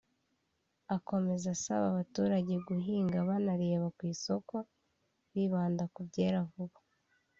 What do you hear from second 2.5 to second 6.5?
guhinga banareba ku isoko bibanda ku byera